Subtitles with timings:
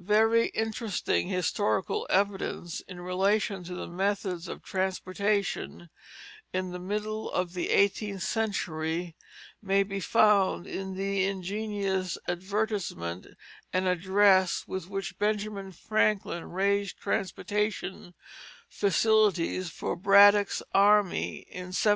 [0.00, 5.90] Very interesting historical evidence in relation to the methods of transportation
[6.54, 9.14] in the middle of the eighteenth century
[9.60, 13.26] may be found in the ingenious advertisement
[13.74, 18.14] and address with which Benjamin Franklin raised transportation
[18.70, 21.92] facilities for Braddock's army in 1755.